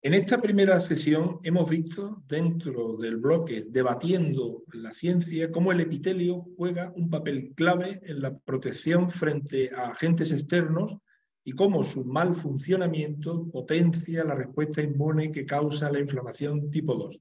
En 0.00 0.14
esta 0.14 0.40
primera 0.40 0.78
sesión 0.78 1.40
hemos 1.42 1.68
visto 1.68 2.22
dentro 2.28 2.96
del 2.98 3.16
bloque 3.16 3.64
Debatiendo 3.68 4.62
la 4.72 4.92
ciencia 4.92 5.50
cómo 5.50 5.72
el 5.72 5.80
epitelio 5.80 6.40
juega 6.56 6.92
un 6.94 7.10
papel 7.10 7.52
clave 7.56 8.00
en 8.04 8.22
la 8.22 8.38
protección 8.38 9.10
frente 9.10 9.72
a 9.74 9.90
agentes 9.90 10.30
externos 10.30 10.98
y 11.42 11.50
cómo 11.50 11.82
su 11.82 12.04
mal 12.04 12.32
funcionamiento 12.32 13.50
potencia 13.50 14.22
la 14.22 14.36
respuesta 14.36 14.82
inmune 14.82 15.32
que 15.32 15.44
causa 15.44 15.90
la 15.90 15.98
inflamación 15.98 16.70
tipo 16.70 16.94
2. 16.94 17.20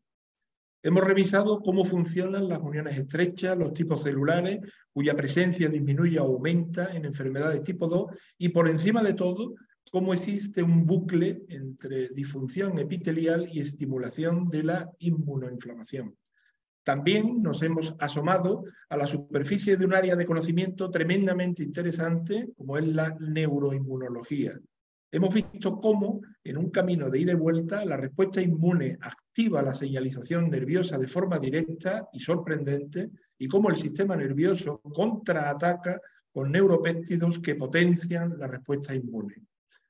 Hemos 0.83 1.03
revisado 1.03 1.61
cómo 1.61 1.83
funcionan 1.83 2.47
las 2.47 2.59
uniones 2.59 2.95
estrechas, 2.95 3.57
los 3.57 3.73
tipos 3.73 4.03
celulares, 4.03 4.59
cuya 4.93 5.15
presencia 5.15 5.67
disminuye 5.67 6.19
o 6.19 6.25
aumenta 6.25 6.95
en 6.95 7.05
enfermedades 7.05 7.63
tipo 7.63 7.87
2 7.87 8.05
y 8.37 8.49
por 8.49 8.67
encima 8.67 9.01
de 9.01 9.15
todo, 9.15 9.55
cómo 9.91 10.13
existe 10.13 10.63
un 10.63 10.85
bucle 10.85 11.43
entre 11.49 12.09
disfunción 12.09 12.77
epitelial 12.79 13.47
y 13.51 13.59
estimulación 13.59 14.47
de 14.49 14.63
la 14.63 14.91
inmunoinflamación. 14.99 16.15
También 16.83 17.41
nos 17.41 17.63
hemos 17.63 17.95
asomado 17.99 18.63
a 18.89 18.95
la 18.95 19.05
superficie 19.05 19.75
de 19.75 19.85
un 19.85 19.93
área 19.93 20.15
de 20.15 20.25
conocimiento 20.25 20.89
tremendamente 20.89 21.63
interesante, 21.63 22.49
como 22.55 22.77
es 22.77 22.87
la 22.87 23.15
neuroinmunología. 23.19 24.57
Hemos 25.11 25.33
visto 25.33 25.79
cómo, 25.79 26.21
en 26.43 26.57
un 26.57 26.69
camino 26.69 27.09
de 27.09 27.19
ida 27.19 27.31
y 27.33 27.35
vuelta, 27.35 27.83
la 27.85 27.97
respuesta 27.97 28.41
inmune 28.41 28.97
activa 29.01 29.61
la 29.61 29.73
señalización 29.73 30.49
nerviosa 30.49 30.97
de 30.97 31.07
forma 31.07 31.39
directa 31.39 32.07
y 32.13 32.19
sorprendente, 32.19 33.09
y 33.37 33.47
cómo 33.47 33.69
el 33.69 33.77
sistema 33.77 34.15
nervioso 34.15 34.79
contraataca 34.81 36.01
con 36.31 36.51
neuropéptidos 36.51 37.39
que 37.39 37.55
potencian 37.55 38.37
la 38.37 38.47
respuesta 38.47 38.93
inmune. 38.93 39.35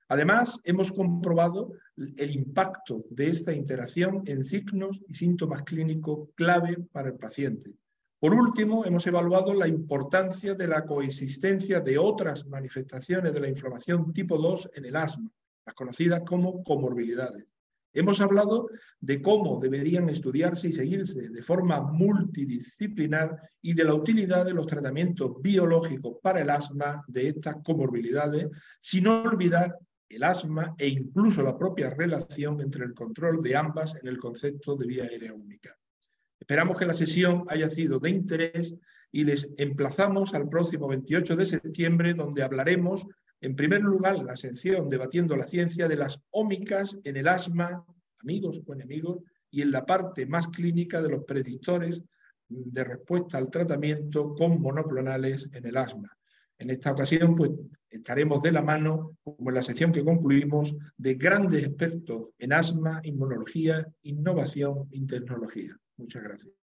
Además, 0.10 0.62
hemos 0.64 0.92
comprobado 0.92 1.74
el 1.96 2.32
impacto 2.32 3.04
de 3.10 3.30
esta 3.30 3.54
interacción 3.54 4.22
en 4.26 4.44
signos 4.44 5.02
y 5.08 5.14
síntomas 5.14 5.64
clínicos 5.64 6.30
clave 6.36 6.78
para 6.92 7.10
el 7.10 7.16
paciente. 7.16 7.76
Por 8.20 8.34
último, 8.34 8.86
hemos 8.86 9.06
evaluado 9.06 9.54
la 9.54 9.68
importancia 9.68 10.56
de 10.56 10.68
la 10.68 10.86
coexistencia 10.86 11.82
de 11.82 11.98
otras 11.98 12.48
manifestaciones 12.48 13.34
de 13.34 13.40
la 13.42 13.50
inflamación 13.50 14.14
tipo 14.14 14.38
2 14.38 14.72
en 14.76 14.86
el 14.86 14.96
asma, 14.96 15.30
las 15.66 15.76
conocidas 15.76 16.22
como 16.26 16.64
comorbilidades. 16.64 17.46
Hemos 17.94 18.22
hablado 18.22 18.70
de 19.00 19.22
cómo 19.22 19.60
deberían 19.60 20.08
estudiarse 20.10 20.70
y 20.70 20.74
seguirse 20.74 21.30
de 21.30 21.44
forma 21.44 21.82
multidisciplinar 21.82 23.40
y 23.62 23.74
de 23.74 23.84
la 23.84 23.94
utilidad 23.94 24.46
de 24.46 24.54
los 24.54 24.68
tratamientos 24.68 25.34
biológicos 25.42 26.18
para 26.22 26.42
el 26.42 26.50
asma 26.50 27.04
de 27.08 27.30
estas 27.30 27.58
comorbilidades, 27.64 28.48
sin 28.80 29.08
olvidar 29.08 29.78
el 30.10 30.24
asma 30.24 30.76
e 30.78 30.88
incluso 30.88 31.42
la 31.44 31.58
propia 31.58 31.90
relación 31.90 32.62
entre 32.62 32.86
el 32.86 32.94
control 32.94 33.42
de 33.42 33.56
ambas 33.56 33.96
en 33.96 34.08
el 34.08 34.18
concepto 34.18 34.76
de 34.76 34.88
vía 34.88 35.04
aérea 35.04 35.34
única. 35.34 35.76
Esperamos 36.40 36.78
que 36.78 36.86
la 36.86 36.94
sesión 36.94 37.44
haya 37.50 37.70
sido 37.70 38.00
de 38.00 38.10
interés 38.10 38.76
y 39.12 39.24
les 39.24 39.54
emplazamos 39.58 40.34
al 40.34 40.48
próximo 40.48 40.88
28 40.88 41.36
de 41.36 41.46
septiembre, 41.46 42.14
donde 42.14 42.44
hablaremos, 42.44 43.06
en 43.42 43.56
primer 43.56 43.82
lugar, 43.82 44.18
la 44.20 44.38
sección 44.38 44.90
Debatiendo 44.90 45.36
la 45.36 45.48
Ciencia 45.48 45.88
de 45.88 45.98
las 45.98 46.22
ómicas 46.32 46.98
en 47.04 47.18
el 47.18 47.28
asma, 47.28 47.86
amigos 48.22 48.62
o 48.66 48.74
enemigos, 48.74 49.20
y 49.50 49.62
en 49.62 49.72
la 49.72 49.86
parte 49.86 50.26
más 50.26 50.48
clínica 50.48 51.02
de 51.02 51.10
los 51.10 51.24
predictores 51.24 52.04
de 52.50 52.84
respuesta 52.84 53.38
al 53.38 53.50
tratamiento 53.50 54.34
con 54.36 54.62
monoclonales 54.62 55.50
en 55.54 55.66
el 55.66 55.78
asma. 55.78 56.10
En 56.58 56.70
esta 56.70 56.92
ocasión, 56.92 57.36
pues 57.36 57.52
estaremos 57.90 58.42
de 58.42 58.52
la 58.52 58.62
mano, 58.62 59.18
como 59.24 59.50
en 59.50 59.56
la 59.56 59.62
sección 59.62 59.92
que 59.92 60.04
concluimos, 60.04 60.76
de 60.98 61.16
grandes 61.16 61.64
expertos 61.64 62.34
en 62.38 62.54
asma, 62.54 63.02
inmunología, 63.04 63.88
innovación 64.04 64.88
y 64.92 65.06
tecnología. 65.06 65.78
Muchas 65.98 66.24
gracias. 66.24 66.67